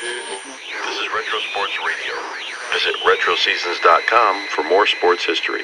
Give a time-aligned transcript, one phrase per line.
[0.00, 2.14] This is Retro Sports Radio.
[2.72, 5.60] Visit RetroSeasons.com for more sports history.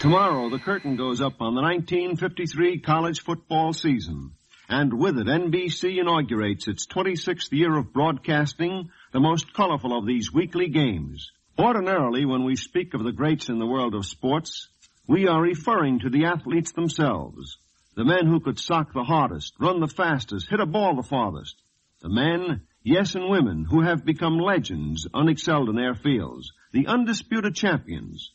[0.00, 4.32] Tomorrow, the curtain goes up on the 1953 college football season.
[4.68, 10.30] And with it, NBC inaugurates its 26th year of broadcasting, the most colorful of these
[10.30, 11.30] weekly games.
[11.58, 14.68] Ordinarily, when we speak of the greats in the world of sports,
[15.06, 17.56] we are referring to the athletes themselves.
[17.96, 21.56] The men who could sock the hardest, run the fastest, hit a ball the farthest.
[22.02, 26.52] The men, yes, and women who have become legends, unexcelled in their fields.
[26.72, 28.30] The undisputed champions.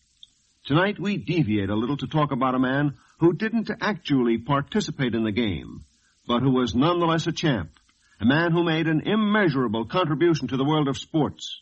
[0.65, 5.23] Tonight we deviate a little to talk about a man who didn't actually participate in
[5.23, 5.85] the game,
[6.27, 7.69] but who was nonetheless a champ.
[8.19, 11.61] A man who made an immeasurable contribution to the world of sports.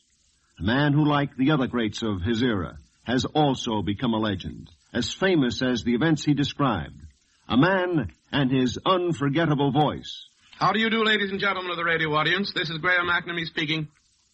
[0.60, 4.70] A man who, like the other greats of his era, has also become a legend,
[4.94, 7.02] as famous as the events he described.
[7.50, 10.28] A man and his unforgettable voice.
[10.62, 12.54] How do you do, ladies and gentlemen of the radio audience?
[12.54, 13.88] This is Graham McNamee speaking.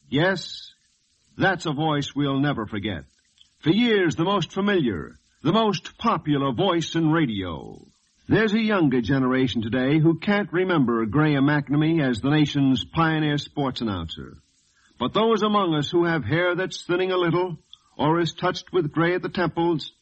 [0.09, 0.73] Yes,
[1.37, 3.05] that's a voice we'll never forget.
[3.59, 7.79] For years, the most familiar, the most popular voice in radio.
[8.27, 13.79] There's a younger generation today who can't remember Graham McNamee as the nation's pioneer sports
[13.79, 14.35] announcer.
[14.99, 17.57] But those among us who have hair that's thinning a little,
[17.97, 19.93] or is touched with gray at the temples,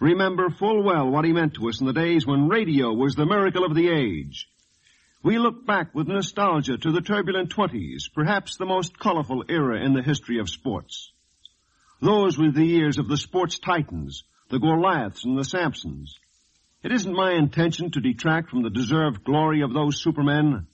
[0.00, 3.26] remember full well what he meant to us in the days when radio was the
[3.26, 4.48] miracle of the age.
[5.24, 9.94] We look back with nostalgia to the turbulent twenties, perhaps the most colorful era in
[9.94, 11.12] the history of sports.
[12.02, 16.10] Those were the years of the sports titans, the Goliaths and the Samsons.
[16.82, 20.66] It isn't my intention to detract from the deserved glory of those supermen,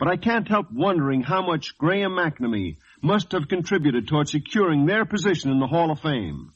[0.00, 5.04] but I can't help wondering how much Graham McNamee must have contributed toward securing their
[5.04, 6.54] position in the Hall of Fame.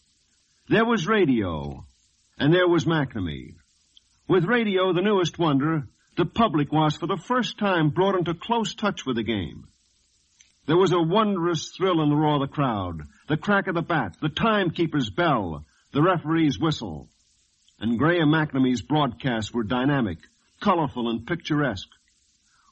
[0.69, 1.87] There was radio,
[2.41, 3.55] and there was McNamee.
[4.27, 5.87] With radio, the newest wonder,
[6.17, 9.67] the public was for the first time brought into close touch with the game.
[10.67, 13.83] There was a wondrous thrill in the roar of the crowd, the crack of the
[13.83, 17.09] bat, the timekeeper's bell, the referee's whistle.
[17.79, 20.19] And Graham McNamee's broadcasts were dynamic,
[20.61, 21.89] colorful, and picturesque.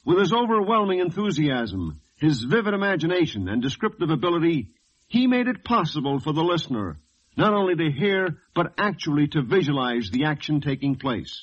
[0.04, 4.70] With his overwhelming enthusiasm, his vivid imagination, and descriptive ability,
[5.08, 6.98] he made it possible for the listener
[7.36, 11.42] not only to hear, but actually to visualize the action taking place.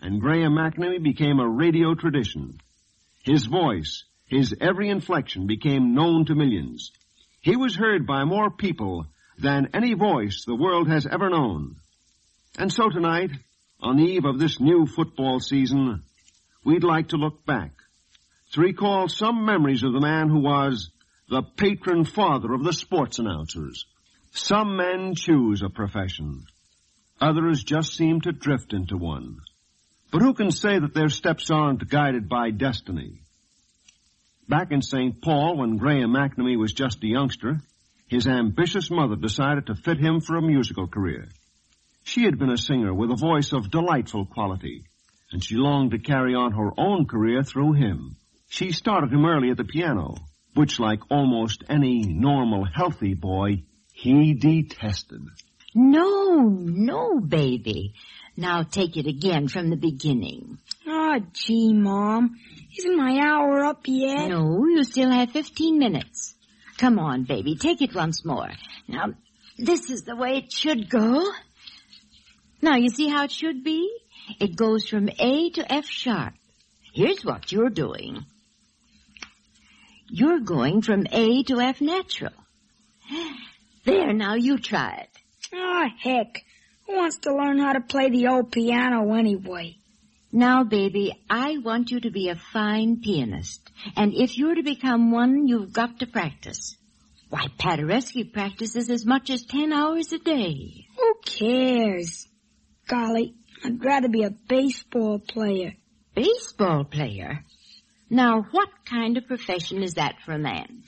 [0.00, 2.58] And Graham McNamee became a radio tradition.
[3.24, 6.92] His voice, his every inflection became known to millions.
[7.40, 9.06] He was heard by more people
[9.38, 11.76] than any voice the world has ever known.
[12.58, 13.30] And so tonight,
[13.80, 16.02] on the eve of this new football season,
[16.64, 17.72] we'd like to look back,
[18.52, 20.90] to recall some memories of the man who was
[21.28, 23.84] the patron father of the sports announcers.
[24.32, 26.44] Some men choose a profession.
[27.20, 29.38] Others just seem to drift into one.
[30.10, 33.20] But who can say that their steps aren't guided by destiny?
[34.48, 35.20] Back in St.
[35.20, 37.60] Paul, when Graham McNamee was just a youngster,
[38.06, 41.28] his ambitious mother decided to fit him for a musical career.
[42.04, 44.84] She had been a singer with a voice of delightful quality,
[45.32, 48.16] and she longed to carry on her own career through him.
[48.48, 50.14] She started him early at the piano,
[50.54, 55.22] which, like almost any normal, healthy boy, he detested.
[55.74, 57.94] No, no, baby.
[58.36, 60.58] Now take it again from the beginning.
[60.86, 62.36] Oh, gee, Mom.
[62.78, 64.28] Isn't my hour up yet?
[64.28, 66.34] No, you still have 15 minutes.
[66.76, 68.50] Come on, baby, take it once more.
[68.86, 69.14] Now,
[69.56, 71.24] this is the way it should go.
[72.60, 73.90] Now, you see how it should be?
[74.38, 76.34] It goes from A to F sharp.
[76.92, 78.26] Here's what you're doing.
[80.08, 82.32] You're going from A to F natural.
[83.84, 85.10] There, now you try it.
[85.54, 86.44] Oh, heck.
[86.86, 89.76] Who wants to learn how to play the old piano anyway?
[90.32, 93.70] Now, baby, I want you to be a fine pianist.
[93.96, 96.76] And if you're to become one, you've got to practice.
[97.28, 100.86] Why, Paderewski practices as much as ten hours a day.
[100.96, 102.28] Who cares?
[102.86, 105.74] Golly, I'd rather be a baseball player.
[106.14, 107.40] Baseball player?
[108.08, 110.84] Now, what kind of profession is that for a man?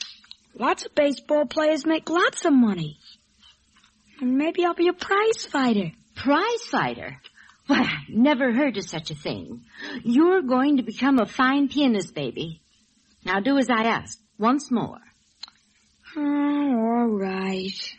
[0.54, 2.98] Lots of baseball players make lots of money.
[4.20, 5.92] And maybe I'll be a prize fighter.
[6.22, 7.16] Prize fighter?
[7.68, 9.64] Well, I never heard of such a thing.
[10.02, 12.62] You're going to become a fine pianist, baby.
[13.24, 14.98] Now do as I ask, once more.
[16.16, 17.94] Oh, all right.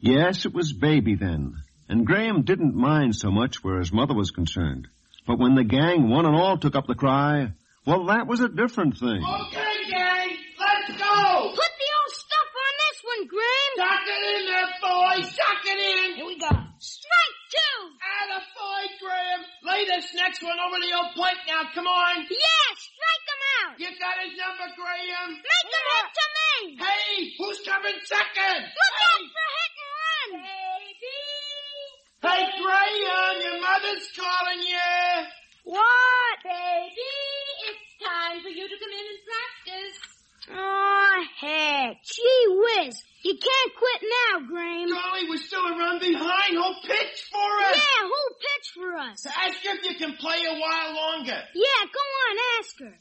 [0.00, 1.56] Yes, it was baby then,
[1.88, 4.88] and Graham didn't mind so much where his mother was concerned.
[5.26, 7.52] But when the gang one and all took up the cry,
[7.86, 9.22] well, that was a different thing.
[9.22, 11.50] Okay, gang, let's go!
[11.50, 13.72] Put the old stuff on this one, Graham.
[13.76, 15.20] Suck it in there, boy!
[15.28, 16.16] Suck it in!
[16.16, 16.48] Here we go.
[16.78, 17.76] Strike two.
[18.00, 19.40] Attaboy, Graham!
[19.64, 22.22] Lay this next one over the old plate now, come on!
[22.22, 23.74] Yeah, strike them out.
[23.82, 25.42] You got his number, Graham?
[25.42, 26.54] Make him hit to me!
[26.78, 28.62] Hey, who's coming second?
[28.62, 30.28] Look out for hit and run!
[30.46, 31.18] Baby!
[32.22, 34.94] Hey, Graham, your mother's calling you.
[35.66, 36.38] What?
[36.46, 37.10] Baby,
[37.66, 39.98] it's time for you to come in and practice.
[40.52, 41.96] Oh, heck.
[42.02, 43.02] Gee whiz.
[43.22, 44.88] You can't quit now, Graham.
[44.88, 46.54] Golly, we're still a run behind.
[46.54, 47.76] Who'll pitch for us?
[47.76, 49.26] Yeah, who'll pitch for us?
[49.26, 51.38] Ask if you can play a while longer.
[51.54, 52.94] Yeah, go on, ask her.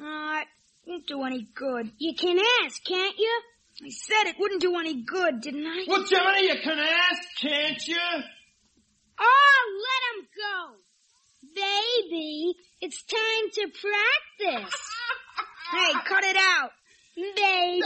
[0.00, 0.48] Uh, it
[0.86, 1.90] won't do any good.
[1.98, 3.40] You can ask, can't you?
[3.84, 5.84] I said it wouldn't do any good, didn't I?
[5.88, 7.98] Well, Johnny, you can ask, can't you?
[9.20, 10.76] Oh, let him go.
[11.54, 14.74] Baby, it's time to practice.
[15.72, 16.70] hey, cut it out.
[17.16, 17.80] Baby.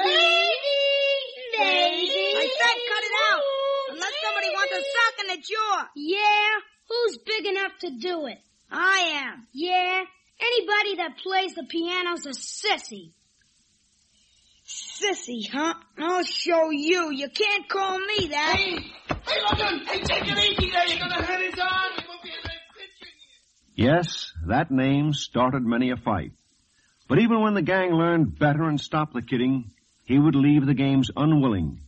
[1.57, 2.13] Baby.
[2.37, 3.43] I said cut it out.
[3.91, 5.89] Unless somebody wants a sock in the jaw.
[5.97, 6.51] Yeah?
[6.89, 8.39] Who's big enough to do it?
[8.71, 9.47] I am.
[9.53, 10.05] Yeah?
[10.41, 13.13] Anybody that plays the piano's a sissy.
[14.69, 15.75] Sissy, huh?
[15.97, 17.11] I'll show you.
[17.11, 18.57] You can't call me that.
[18.57, 19.79] Hey, hey, look him.
[19.87, 20.87] Hey, take it easy there.
[20.87, 21.93] You're gonna hurt his arm.
[21.97, 23.09] He won't be able to pitch.
[23.75, 26.33] Yes, that name started many a fight.
[27.09, 29.71] But even when the gang learned better and stopped the kidding,
[30.05, 31.81] he would leave the games unwilling,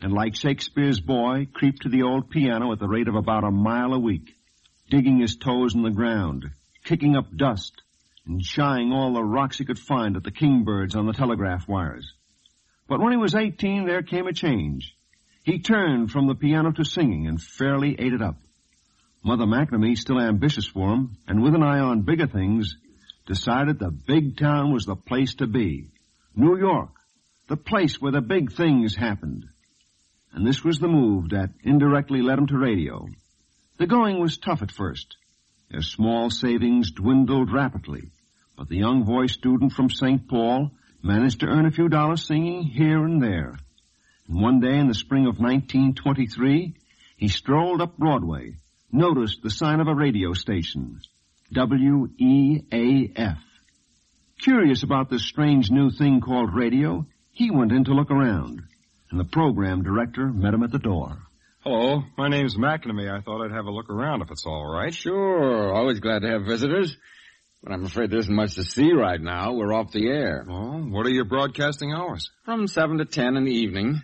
[0.00, 3.50] and like Shakespeare's boy, creep to the old piano at the rate of about a
[3.50, 4.34] mile a week,
[4.88, 6.46] digging his toes in the ground,
[6.84, 7.82] kicking up dust,
[8.26, 12.14] and shying all the rocks he could find at the kingbirds on the telegraph wires.
[12.92, 14.94] But when he was 18, there came a change.
[15.44, 18.36] He turned from the piano to singing and fairly ate it up.
[19.24, 22.76] Mother McNamee, still ambitious for him, and with an eye on bigger things,
[23.26, 25.88] decided the big town was the place to be.
[26.36, 26.90] New York,
[27.48, 29.46] the place where the big things happened.
[30.34, 33.06] And this was the move that indirectly led him to radio.
[33.78, 35.16] The going was tough at first.
[35.70, 38.10] Their small savings dwindled rapidly,
[38.54, 40.28] but the young voice student from St.
[40.28, 40.72] Paul
[41.02, 43.58] managed to earn a few dollars singing here and there.
[44.28, 46.74] And one day in the spring of 1923,
[47.16, 48.56] he strolled up Broadway,
[48.90, 51.00] noticed the sign of a radio station,
[51.52, 53.38] WEAF.
[54.40, 58.62] Curious about this strange new thing called radio, he went in to look around,
[59.10, 61.18] and the program director met him at the door.
[61.60, 63.08] Hello, my name's McNamee.
[63.08, 64.92] I thought I'd have a look around if it's all right.
[64.92, 66.96] Sure, always glad to have visitors.
[67.62, 69.52] But I'm afraid there isn't much to see right now.
[69.52, 70.44] We're off the air.
[70.48, 72.30] Oh, what are your broadcasting hours?
[72.44, 74.02] From 7 to 10 in the evening.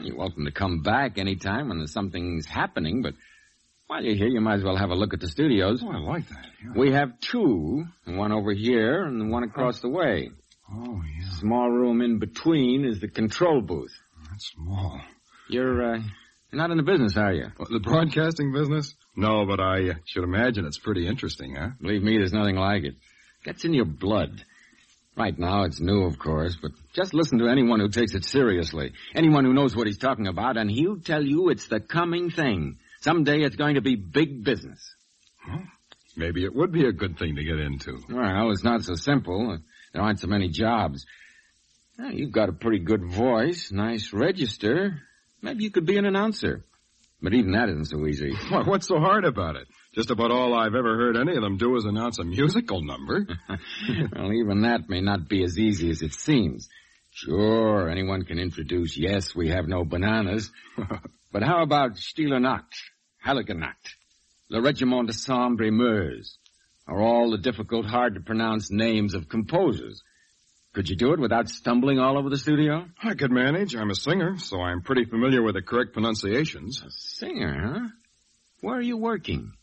[0.00, 3.14] You're welcome to come back anytime when there's something's happening, but
[3.86, 5.82] while you're here, you might as well have a look at the studios.
[5.84, 6.46] Oh, I like that.
[6.62, 6.72] Yeah.
[6.74, 10.30] We have two, one over here and one across the way.
[10.70, 11.30] Oh, yeah.
[11.38, 13.92] Small room in between is the control booth.
[14.30, 15.00] That's small.
[15.48, 17.46] You're, uh, you're not in the business, are you?
[17.56, 18.94] What, the broadcasting business?
[19.16, 21.70] No, but I should imagine it's pretty interesting, huh?
[21.80, 22.94] Believe me, there's nothing like it.
[23.44, 24.44] Gets in your blood.
[25.16, 28.92] Right now, it's new, of course, but just listen to anyone who takes it seriously.
[29.14, 32.76] Anyone who knows what he's talking about, and he'll tell you it's the coming thing.
[33.00, 34.94] Someday it's going to be big business.
[35.40, 35.60] Huh?
[36.16, 37.98] Maybe it would be a good thing to get into.
[38.10, 39.58] Well, it's not so simple.
[39.94, 41.06] There aren't so many jobs.
[41.98, 45.00] Well, you've got a pretty good voice, nice register.
[45.40, 46.64] Maybe you could be an announcer.
[47.26, 48.36] But even that isn't so easy.
[48.50, 49.66] Why, what's so hard about it?
[49.92, 53.26] Just about all I've ever heard any of them do is announce a musical number.
[54.12, 56.68] well, even that may not be as easy as it seems.
[57.10, 60.52] Sure, anyone can introduce, yes, we have no bananas.
[61.32, 62.72] but how about Stille Nacht,
[63.26, 63.96] Heilige Nacht,
[64.48, 66.38] Le Regiment de Sambre Meuse,
[66.86, 70.00] or all the difficult, hard to pronounce names of composers?
[70.76, 72.84] Could you do it without stumbling all over the studio?
[73.02, 73.74] I could manage.
[73.74, 76.82] I'm a singer, so I'm pretty familiar with the correct pronunciations.
[76.86, 77.88] A singer, huh?
[78.60, 79.54] Where are you working?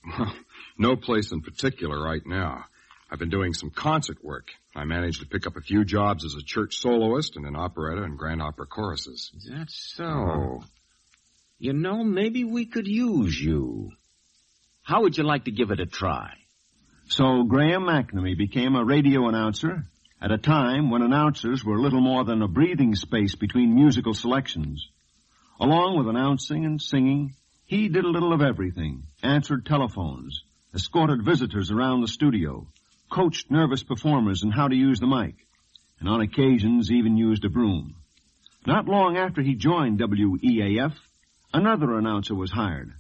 [0.80, 2.66] no place in particular right now.
[3.12, 4.48] I've been doing some concert work.
[4.76, 8.02] I managed to pick up a few jobs as a church soloist and in operetta
[8.02, 9.32] and grand opera choruses.
[9.38, 10.04] Is that so?
[10.06, 10.64] Oh.
[11.60, 13.92] You know, maybe we could use you.
[14.82, 16.32] How would you like to give it a try?
[17.08, 19.84] So Graham McNamee became a radio announcer
[20.24, 24.88] at a time when announcers were little more than a breathing space between musical selections.
[25.60, 27.34] Along with announcing and singing,
[27.66, 29.04] he did a little of everything.
[29.22, 32.66] Answered telephones, escorted visitors around the studio,
[33.12, 35.36] coached nervous performers in how to use the mic,
[36.00, 37.96] and on occasions even used a broom.
[38.66, 40.94] Not long after he joined WEAF,
[41.54, 42.94] another announcer was hired.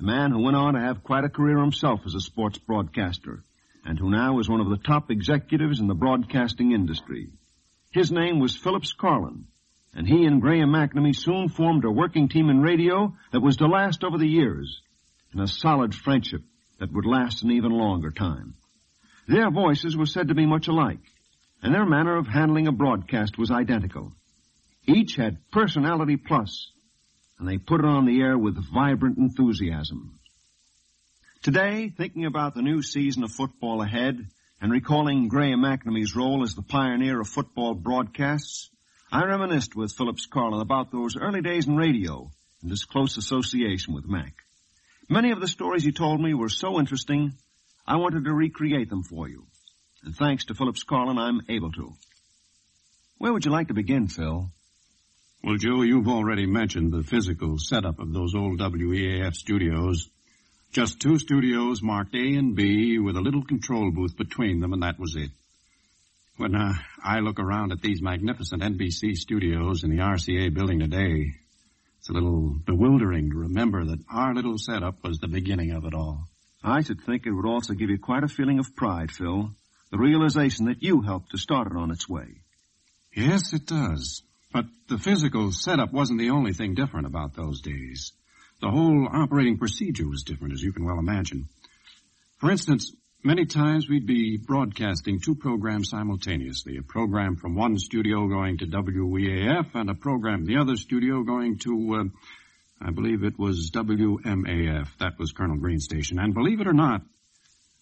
[0.00, 3.42] A man who went on to have quite a career himself as a sports broadcaster,
[3.88, 7.30] and who now is one of the top executives in the broadcasting industry.
[7.90, 9.46] His name was Phillips Carlin,
[9.94, 13.66] and he and Graham McNamee soon formed a working team in radio that was to
[13.66, 14.82] last over the years,
[15.32, 16.42] and a solid friendship
[16.78, 18.56] that would last an even longer time.
[19.26, 21.00] Their voices were said to be much alike,
[21.62, 24.12] and their manner of handling a broadcast was identical.
[24.86, 26.72] Each had personality plus,
[27.38, 30.17] and they put it on the air with vibrant enthusiasm.
[31.42, 34.26] Today, thinking about the new season of football ahead
[34.60, 38.70] and recalling Graham McNamee's role as the pioneer of football broadcasts,
[39.12, 42.28] I reminisced with Phillips Carlin about those early days in radio
[42.60, 44.34] and his close association with Mac.
[45.08, 47.34] Many of the stories he told me were so interesting,
[47.86, 49.46] I wanted to recreate them for you.
[50.02, 51.94] And thanks to Phillips Carlin, I'm able to.
[53.18, 54.50] Where would you like to begin, Phil?
[55.44, 60.10] Well, Joe, you've already mentioned the physical setup of those old WEAF studios.
[60.72, 64.82] Just two studios marked A and B with a little control booth between them, and
[64.82, 65.30] that was it.
[66.36, 71.34] When uh, I look around at these magnificent NBC studios in the RCA building today,
[71.98, 75.94] it's a little bewildering to remember that our little setup was the beginning of it
[75.94, 76.28] all.
[76.62, 79.50] I should think it would also give you quite a feeling of pride, Phil.
[79.90, 82.42] The realization that you helped to start it on its way.
[83.14, 84.22] Yes, it does.
[84.52, 88.12] But the physical setup wasn't the only thing different about those days.
[88.60, 91.48] The whole operating procedure was different, as you can well imagine.
[92.38, 96.76] For instance, many times we'd be broadcasting two programs simultaneously.
[96.76, 101.58] A program from one studio going to WEAF and a program the other studio going
[101.58, 104.88] to, uh, I believe it was WMAF.
[104.98, 106.18] That was Colonel Green's station.
[106.18, 107.02] And believe it or not,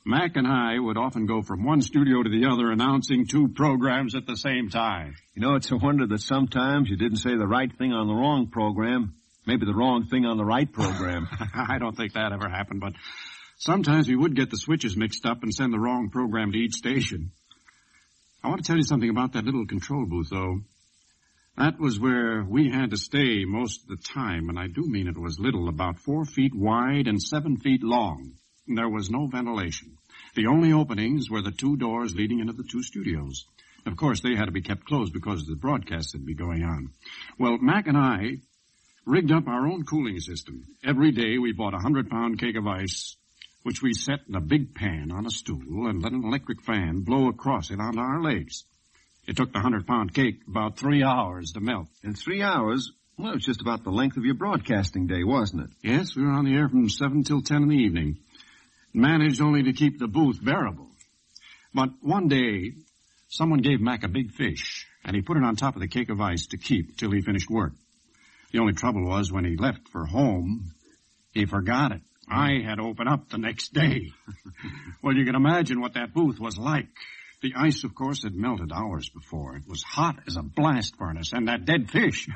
[0.04, 4.14] Mac and I would often go from one studio to the other announcing two programs
[4.14, 5.16] at the same time.
[5.34, 8.14] You know, it's a wonder that sometimes you didn't say the right thing on the
[8.14, 9.14] wrong program.
[9.46, 11.28] Maybe the wrong thing on the right program.
[11.54, 12.94] I don't think that ever happened, but
[13.58, 16.74] sometimes we would get the switches mixed up and send the wrong program to each
[16.74, 17.30] station.
[18.42, 20.60] I want to tell you something about that little control booth, though.
[21.56, 25.08] That was where we had to stay most of the time, and I do mean
[25.08, 28.32] it was little, about four feet wide and seven feet long.
[28.66, 29.96] There was no ventilation.
[30.34, 33.46] The only openings were the two doors leading into the two studios.
[33.86, 36.90] Of course, they had to be kept closed because the broadcast would be going on.
[37.38, 38.40] Well, Mac and I
[39.06, 40.64] rigged up our own cooling system.
[40.84, 43.16] Every day we bought a hundred pound cake of ice,
[43.62, 47.02] which we set in a big pan on a stool and let an electric fan
[47.02, 48.64] blow across it onto our legs.
[49.26, 51.86] It took the hundred pound cake about three hours to melt.
[52.02, 52.92] In three hours?
[53.16, 55.70] Well, it was just about the length of your broadcasting day, wasn't it?
[55.82, 58.18] Yes, we were on the air from seven till ten in the evening.
[58.92, 60.88] Managed only to keep the booth bearable.
[61.72, 62.72] But one day,
[63.28, 66.10] someone gave Mac a big fish, and he put it on top of the cake
[66.10, 67.72] of ice to keep till he finished work.
[68.52, 70.72] The only trouble was when he left for home,
[71.32, 72.02] he forgot it.
[72.28, 72.34] Hmm.
[72.34, 74.10] I had to open up the next day.
[75.02, 76.88] well, you can imagine what that booth was like.
[77.42, 79.56] The ice, of course, had melted hours before.
[79.56, 82.28] It was hot as a blast furnace, and that dead fish.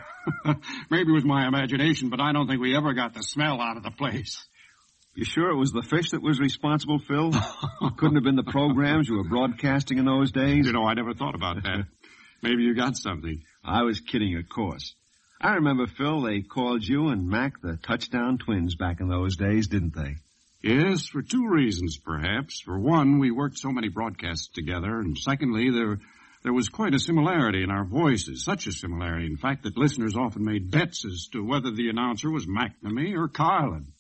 [0.91, 3.79] Maybe it was my imagination, but I don't think we ever got the smell out
[3.79, 4.47] of the place.
[5.15, 7.33] You sure it was the fish that was responsible, Phil?
[7.97, 10.67] Couldn't have been the programs you were broadcasting in those days?
[10.67, 11.87] You know, I never thought about that.
[12.43, 13.43] Maybe you got something.
[13.65, 14.95] I was kidding, of course.
[15.41, 19.69] I remember, Phil, they called you and Mac the touchdown twins back in those days,
[19.69, 20.17] didn't they?
[20.63, 22.61] Yes, for two reasons, perhaps.
[22.61, 25.99] For one, we worked so many broadcasts together, and secondly, there
[26.43, 30.17] there was quite a similarity in our voices, such a similarity, in fact, that listeners
[30.17, 33.93] often made bets as to whether the announcer was McNamee or Carlin.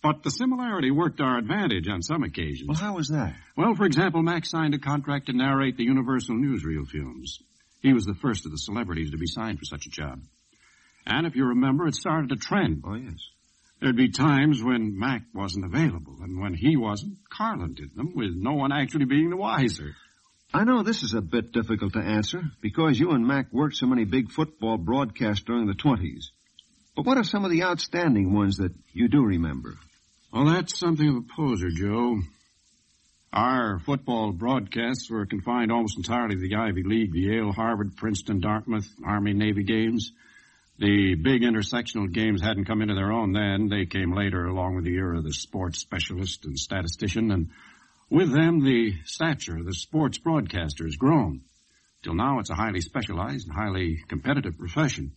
[0.00, 2.68] But the similarity worked our advantage on some occasions.
[2.68, 3.34] Well, how was that?
[3.56, 7.40] Well, for example, Mac signed a contract to narrate the Universal Newsreel films.
[7.82, 10.20] He was the first of the celebrities to be signed for such a job.
[11.08, 12.84] And if you remember, it started a trend.
[12.86, 13.18] Oh, yes.
[13.80, 18.32] There'd be times when Mac wasn't available, and when he wasn't, Carlin did them, with
[18.34, 19.94] no one actually being the wiser.
[20.52, 23.86] I know this is a bit difficult to answer, because you and Mac worked so
[23.86, 26.26] many big football broadcasts during the 20s.
[26.94, 29.76] But what are some of the outstanding ones that you do remember?
[30.32, 32.18] Well, that's something of a poser, Joe.
[33.32, 38.40] Our football broadcasts were confined almost entirely to the Ivy League, the Yale, Harvard, Princeton,
[38.40, 40.12] Dartmouth, Army, Navy games.
[40.78, 43.68] The big intersectional games hadn't come into their own then.
[43.68, 47.48] They came later along with the era of the sports specialist and statistician, and
[48.08, 51.42] with them the stature of the sports broadcaster has grown.
[52.04, 55.12] Till now it's a highly specialized and highly competitive profession.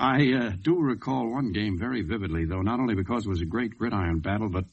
[0.00, 3.46] I uh, do recall one game very vividly, though, not only because it was a
[3.46, 4.64] great gridiron battle, but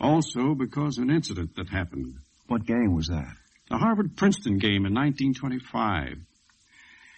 [0.00, 2.16] also because of an incident that happened.
[2.48, 3.36] What game was that?
[3.70, 6.18] The Harvard Princeton game in 1925.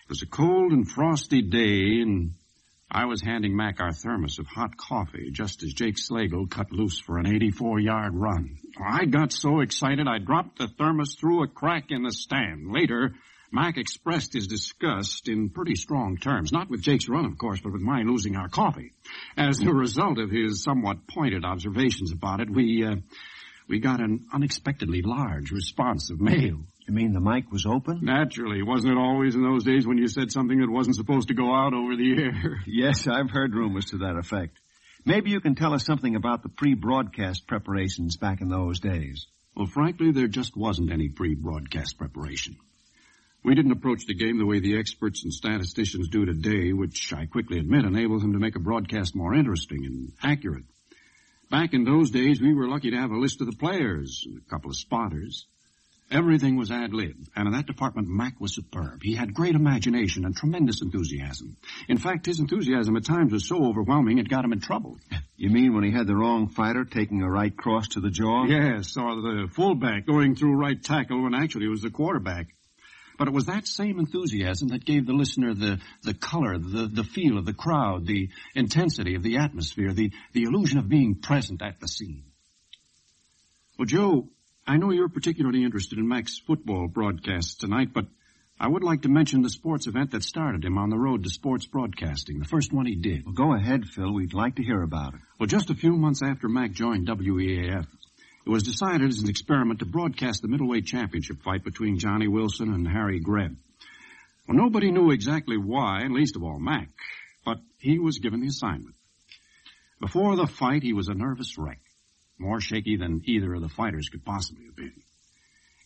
[0.06, 2.34] It was a cold and frosty day, and
[2.88, 7.00] I was handing Mac our thermos of hot coffee just as Jake Slagle cut loose
[7.00, 8.56] for an 84 yard run.
[8.80, 12.70] I got so excited I dropped the thermos through a crack in the stand.
[12.70, 13.16] Later,
[13.50, 17.72] Mac expressed his disgust in pretty strong terms, not with Jake's run, of course, but
[17.72, 18.92] with my losing our coffee.
[19.36, 22.94] As a result of his somewhat pointed observations about it, we, uh,
[23.66, 26.60] we got an unexpectedly large response of mail.
[26.86, 28.00] You mean the mic was open?
[28.02, 28.62] Naturally.
[28.62, 31.52] Wasn't it always in those days when you said something that wasn't supposed to go
[31.52, 32.60] out over the air?
[32.66, 34.58] yes, I've heard rumors to that effect.
[35.04, 39.26] Maybe you can tell us something about the pre-broadcast preparations back in those days.
[39.56, 42.56] Well, frankly, there just wasn't any pre-broadcast preparation.
[43.42, 47.26] We didn't approach the game the way the experts and statisticians do today, which I
[47.26, 50.64] quickly admit enables them to make a broadcast more interesting and accurate.
[51.50, 54.38] Back in those days, we were lucky to have a list of the players and
[54.38, 55.46] a couple of spotters.
[56.10, 59.00] Everything was ad lib, and in that department, Mac was superb.
[59.02, 61.56] He had great imagination and tremendous enthusiasm.
[61.88, 64.98] In fact, his enthusiasm at times was so overwhelming it got him in trouble.
[65.38, 68.46] You mean when he had the wrong fighter taking a right cross to the jaw?
[68.46, 72.46] Yes, or the fullback going through right tackle when actually it was the quarterback.
[73.18, 77.04] But it was that same enthusiasm that gave the listener the, the color, the, the
[77.04, 81.60] feel of the crowd, the intensity of the atmosphere, the, the illusion of being present
[81.60, 82.24] at the scene.
[83.78, 84.28] Well, Joe,
[84.68, 88.06] I know you're particularly interested in Mac's football broadcasts tonight, but
[88.58, 91.30] I would like to mention the sports event that started him on the road to
[91.30, 93.24] sports broadcasting, the first one he did.
[93.24, 94.12] Well, go ahead, Phil.
[94.12, 95.20] We'd like to hear about it.
[95.38, 97.86] Well, just a few months after Mac joined WEAF,
[98.44, 102.74] it was decided as an experiment to broadcast the middleweight championship fight between Johnny Wilson
[102.74, 103.56] and Harry Greb.
[104.48, 106.88] Well, nobody knew exactly why, least of all Mac,
[107.44, 108.96] but he was given the assignment.
[110.00, 111.78] Before the fight, he was a nervous wreck
[112.38, 115.02] more shaky than either of the fighters could possibly have been.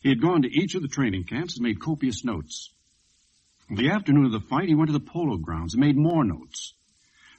[0.00, 2.70] He had gone to each of the training camps and made copious notes.
[3.68, 6.74] The afternoon of the fight, he went to the polo grounds and made more notes.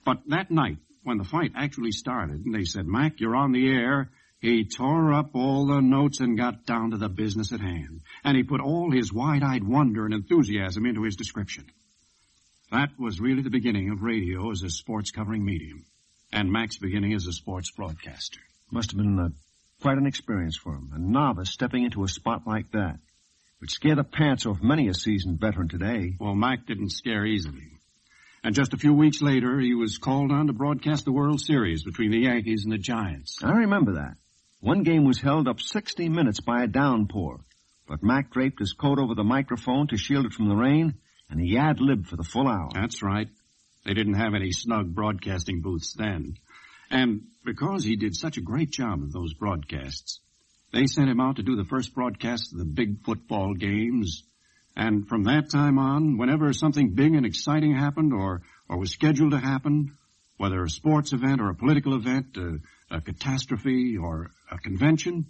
[0.05, 3.67] But that night, when the fight actually started, and they said, Mac, you're on the
[3.67, 8.01] air, he tore up all the notes and got down to the business at hand.
[8.23, 11.65] And he put all his wide-eyed wonder and enthusiasm into his description.
[12.71, 15.85] That was really the beginning of radio as a sports covering medium,
[16.31, 18.39] and Mac's beginning as a sports broadcaster.
[18.71, 19.29] Must have been uh,
[19.81, 20.91] quite an experience for him.
[20.93, 22.95] A novice stepping into a spot like that.
[22.95, 26.15] It would scare the pants off many a seasoned veteran today.
[26.19, 27.67] Well, Mac didn't scare easily.
[28.43, 31.83] And just a few weeks later, he was called on to broadcast the World Series
[31.83, 33.39] between the Yankees and the Giants.
[33.43, 34.15] I remember that.
[34.61, 37.41] One game was held up 60 minutes by a downpour.
[37.87, 40.95] But Mac draped his coat over the microphone to shield it from the rain,
[41.29, 42.69] and he ad-libbed for the full hour.
[42.73, 43.27] That's right.
[43.83, 46.37] They didn't have any snug broadcasting booths then.
[46.91, 50.19] And because he did such a great job of those broadcasts,
[50.73, 54.23] they sent him out to do the first broadcast of the big football games.
[54.75, 59.31] And from that time on, whenever something big and exciting happened or, or was scheduled
[59.31, 59.97] to happen,
[60.37, 62.57] whether a sports event or a political event, a,
[62.89, 65.27] a catastrophe or a convention,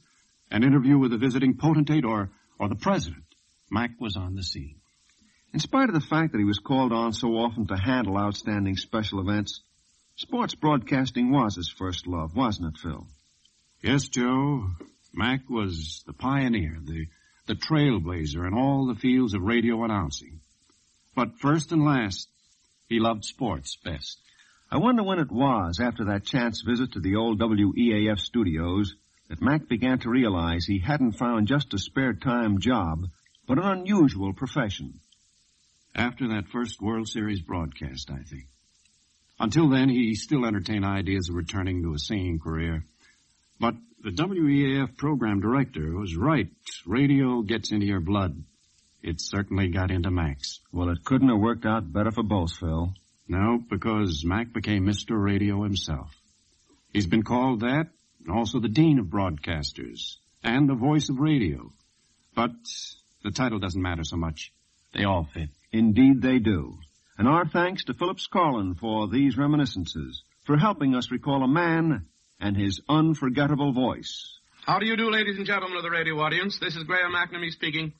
[0.50, 3.24] an interview with a visiting potentate or, or the president,
[3.70, 4.78] Mac was on the scene.
[5.54, 8.78] In spite of the fact that he was called on so often to handle outstanding
[8.78, 9.62] special events,
[10.22, 13.08] Sports broadcasting was his first love, wasn't it, Phil?
[13.82, 14.70] Yes, Joe.
[15.12, 17.08] Mac was the pioneer, the,
[17.48, 20.42] the trailblazer in all the fields of radio announcing.
[21.16, 22.30] But first and last,
[22.88, 24.20] he loved sports best.
[24.70, 28.94] I wonder when it was, after that chance visit to the old WEAF studios,
[29.28, 33.08] that Mac began to realize he hadn't found just a spare time job,
[33.48, 35.00] but an unusual profession.
[35.96, 38.46] After that first World Series broadcast, I think.
[39.42, 42.86] Until then, he still entertained ideas of returning to a singing career.
[43.60, 43.74] But
[44.04, 46.48] the WEAF program director was right.
[46.86, 48.44] Radio gets into your blood.
[49.02, 50.60] It certainly got into Mac's.
[50.72, 52.94] Well, it couldn't have worked out better for both, Phil.
[53.28, 55.20] No, because Mac became Mr.
[55.20, 56.12] Radio himself.
[56.94, 57.88] He's been called that,
[58.24, 61.72] and also the Dean of Broadcasters, and the Voice of Radio.
[62.36, 62.52] But
[63.24, 64.52] the title doesn't matter so much.
[64.94, 65.50] They all fit.
[65.72, 66.78] Indeed they do.
[67.22, 72.08] And our thanks to Phillips Carlin for these reminiscences, for helping us recall a man
[72.40, 74.40] and his unforgettable voice.
[74.66, 76.58] How do you do, ladies and gentlemen of the radio audience?
[76.58, 77.94] This is Graham McNamee speaking.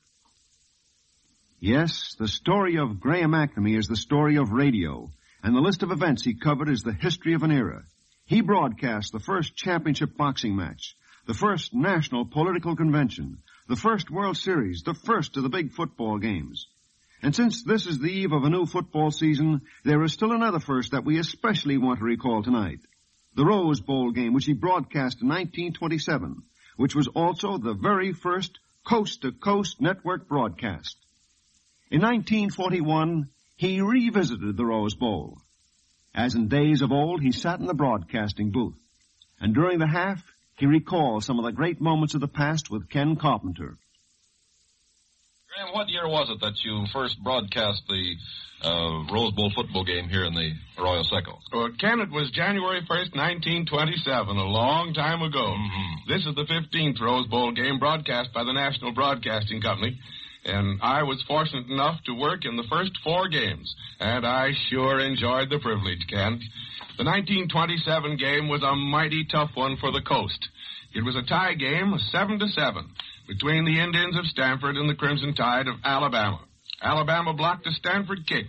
[1.60, 5.08] Yes, the story of Graham McNamee is the story of radio,
[5.44, 7.84] and the list of events he covered is the history of an era.
[8.24, 10.96] He broadcast the first championship boxing match,
[11.28, 16.18] the first national political convention, the first World Series, the first of the big football
[16.18, 16.66] games.
[17.22, 20.58] And since this is the eve of a new football season, there is still another
[20.58, 22.80] first that we especially want to recall tonight.
[23.36, 26.42] The Rose Bowl game, which he broadcast in 1927,
[26.76, 30.96] which was also the very first coast-to-coast network broadcast.
[31.90, 35.38] In 1941, he revisited the Rose Bowl.
[36.14, 38.78] As in days of old, he sat in the broadcasting booth.
[39.40, 40.22] And during the half,
[40.56, 43.78] he recalled some of the great moments of the past with Ken Carpenter.
[45.54, 48.16] Graham, what year was it that you first broadcast the
[48.62, 51.40] uh, Rose Bowl football game here in the Arroyo Seco?
[51.52, 55.52] Well, Ken, it was January 1st, 1927, a long time ago.
[55.52, 56.08] Mm-hmm.
[56.08, 60.00] This is the 15th Rose Bowl game broadcast by the National Broadcasting Company.
[60.46, 65.00] and I was fortunate enough to work in the first four games, and I sure
[65.00, 66.40] enjoyed the privilege, Ken.
[66.96, 70.48] The 1927 game was a mighty tough one for the Coast.
[70.94, 72.88] It was a tie game, seven to seven,
[73.32, 76.40] between the Indians of Stanford and the Crimson Tide of Alabama.
[76.82, 78.44] Alabama blocked a Stanford kick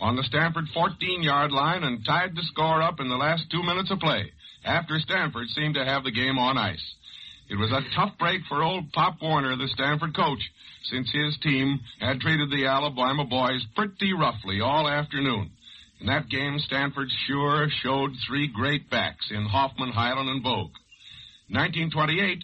[0.00, 3.92] on the Stanford 14-yard line and tied the score up in the last two minutes
[3.92, 4.32] of play
[4.64, 6.94] after Stanford seemed to have the game on ice.
[7.48, 10.40] It was a tough break for old Pop Warner, the Stanford coach,
[10.90, 15.50] since his team had treated the Alabama boys pretty roughly all afternoon.
[16.00, 20.72] In that game, Stanford sure showed three great backs in Hoffman, Hyland, and Bogue.
[21.50, 22.42] 1928,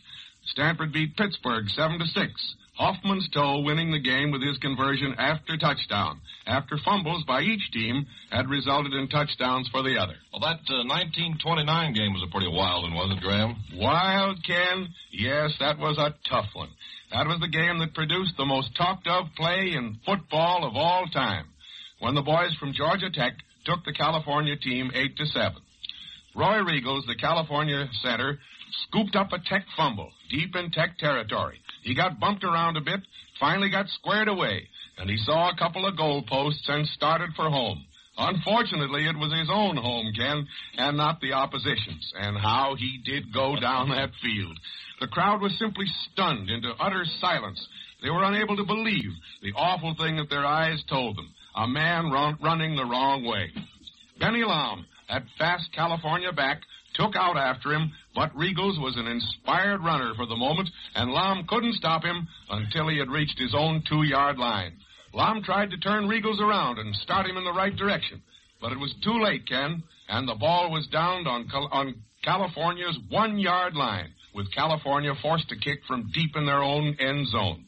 [0.51, 2.55] Stanford beat Pittsburgh 7 to 6.
[2.75, 8.07] Hoffman's toe winning the game with his conversion after touchdown, after fumbles by each team
[8.31, 10.15] had resulted in touchdowns for the other.
[10.33, 13.57] Well, that uh, 1929 game was a pretty wild one, wasn't it, Graham?
[13.77, 14.89] Wild, Ken?
[15.13, 16.71] Yes, that was a tough one.
[17.13, 21.07] That was the game that produced the most talked of play in football of all
[21.13, 21.47] time,
[21.99, 23.35] when the boys from Georgia Tech
[23.67, 25.61] took the California team 8 to 7.
[26.41, 28.39] Roy Riegels, the California center,
[28.85, 31.61] scooped up a Tech fumble deep in Tech territory.
[31.83, 33.01] He got bumped around a bit,
[33.39, 37.85] finally got squared away, and he saw a couple of goalposts and started for home.
[38.17, 40.47] Unfortunately, it was his own home, Ken,
[40.79, 42.11] and not the opposition's.
[42.19, 44.59] And how he did go down that field.
[44.99, 47.67] The crowd was simply stunned into utter silence.
[48.03, 51.31] They were unable to believe the awful thing that their eyes told them.
[51.55, 53.53] A man run, running the wrong way.
[54.19, 56.61] Benny Lom, that fast California back,
[56.95, 61.47] took out after him, but Riegels was an inspired runner for the moment, and Lom
[61.49, 64.73] couldn't stop him until he had reached his own two-yard line.
[65.13, 68.23] Lom tried to turn Riegels around and start him in the right direction,
[68.61, 73.75] but it was too late, Ken, and the ball was downed on, on California's one-yard
[73.75, 77.65] line, with California forced to kick from deep in their own end zone.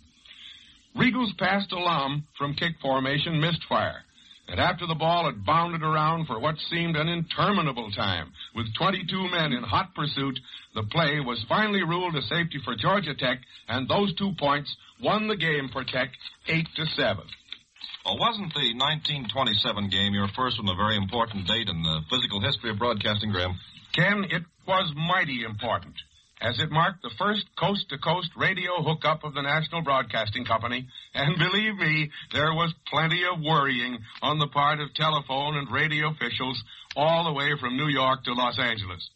[0.97, 4.05] Riegels passed to Lom from kick formation, missed fire.
[4.53, 9.31] And after the ball had bounded around for what seemed an interminable time, with 22
[9.31, 10.39] men in hot pursuit,
[10.75, 15.27] the play was finally ruled a safety for Georgia Tech, and those two points won
[15.27, 16.11] the game for Tech
[16.47, 17.25] 8 to 7.
[18.05, 22.43] Well, wasn't the 1927 game your first one a very important date in the physical
[22.43, 23.59] history of broadcasting, Graham?
[23.95, 25.95] Ken, it was mighty important
[26.43, 30.89] as it marked the first coast to coast radio hookup of the National Broadcasting Company.
[31.15, 36.11] And believe me, there was plenty of worrying on the part of telephone and radio
[36.11, 36.61] officials
[36.97, 39.09] all the way from New York to Los Angeles.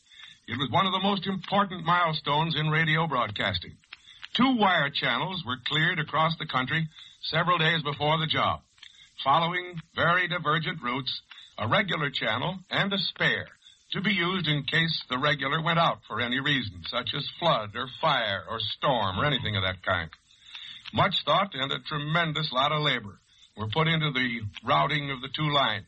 [0.46, 3.72] It was one of the most important milestones in radio broadcasting.
[4.36, 6.86] Two wire channels were cleared across the country
[7.22, 8.60] several days before the job,
[9.24, 11.22] following very divergent routes,
[11.58, 13.48] a regular channel and a spare
[13.96, 17.70] to be used in case the regular went out for any reason, such as flood
[17.74, 20.10] or fire or storm or anything of that kind.
[20.92, 23.18] Much thought and a tremendous lot of labor
[23.56, 25.86] were put into the routing of the two lines,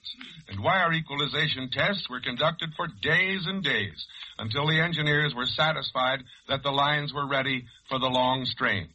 [0.48, 4.06] and wire equalization tests were conducted for days and days
[4.38, 8.88] until the engineers were satisfied that the lines were ready for the long strain.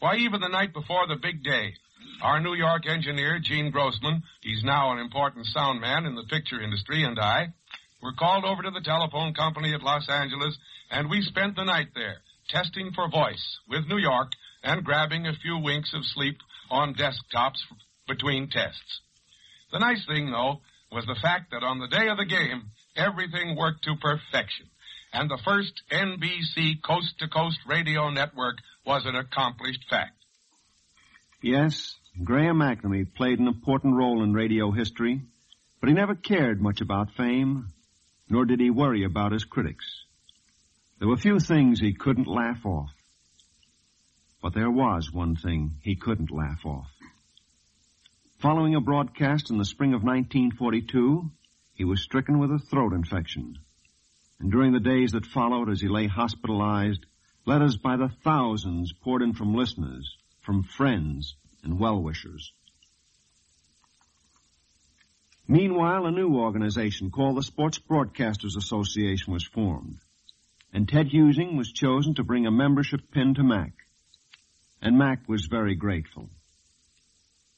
[0.00, 1.74] Why, even the night before the big day,
[2.20, 6.60] our New York engineer, Gene Grossman, he's now an important sound man in the picture
[6.60, 7.52] industry, and I,
[8.02, 10.56] were called over to the telephone company at Los Angeles,
[10.90, 14.32] and we spent the night there, testing for voice with New York
[14.62, 16.38] and grabbing a few winks of sleep
[16.70, 17.58] on desktops
[18.08, 19.00] between tests.
[19.72, 20.60] The nice thing, though,
[20.92, 24.66] was the fact that on the day of the game, everything worked to perfection,
[25.12, 30.12] and the first NBC Coast to Coast radio network was an accomplished fact.
[31.42, 35.20] Yes, Graham McNamee played an important role in radio history,
[35.80, 37.72] but he never cared much about fame
[38.28, 40.04] nor did he worry about his critics.
[40.98, 42.90] There were few things he couldn't laugh off.
[44.42, 46.90] But there was one thing he couldn't laugh off.
[48.38, 51.30] Following a broadcast in the spring of 1942,
[51.74, 53.58] he was stricken with a throat infection.
[54.40, 57.04] And during the days that followed as he lay hospitalized,
[57.46, 62.52] letters by the thousands poured in from listeners, from friends, and well-wishers.
[65.48, 69.98] Meanwhile, a new organization called the Sports Broadcasters Association was formed,
[70.72, 73.72] and Ted Husing was chosen to bring a membership pin to Mac.
[74.82, 76.30] And Mac was very grateful.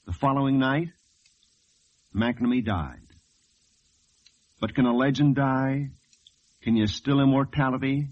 [0.06, 0.88] The following night,
[2.14, 3.00] McNamee died.
[4.60, 5.90] But can a legend die?
[6.62, 8.08] Can you still immortality?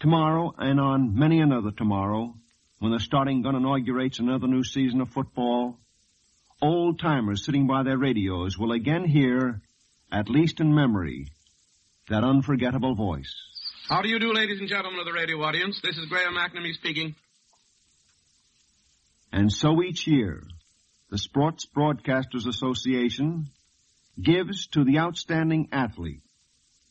[0.00, 2.34] Tomorrow, and on many another tomorrow,
[2.78, 5.78] when the starting gun inaugurates another new season of football,
[6.62, 9.60] old timers sitting by their radios will again hear,
[10.12, 11.28] at least in memory,
[12.08, 13.34] that unforgettable voice.
[13.88, 15.80] How do you do, ladies and gentlemen of the radio audience?
[15.82, 17.14] This is Graham McNamee speaking.
[19.32, 20.42] And so each year,
[21.10, 23.48] the Sports Broadcasters Association
[24.20, 26.22] gives to the outstanding athlete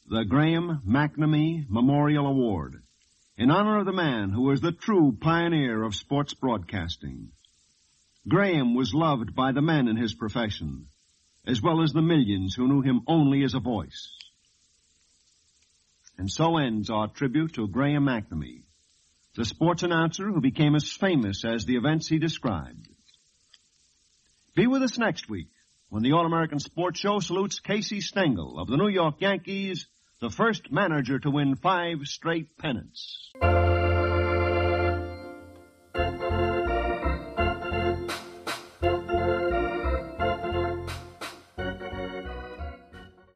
[0.09, 2.81] the Graham McNamee Memorial Award
[3.37, 7.29] in honor of the man who was the true pioneer of sports broadcasting.
[8.27, 10.87] Graham was loved by the men in his profession,
[11.47, 14.15] as well as the millions who knew him only as a voice.
[16.17, 18.63] And so ends our tribute to Graham McNamee,
[19.35, 22.89] the sports announcer who became as famous as the events he described.
[24.55, 25.47] Be with us next week
[25.87, 29.87] when the All-American Sports Show salutes Casey Stengel of the New York Yankees,
[30.19, 33.31] the first manager to win five straight pennants.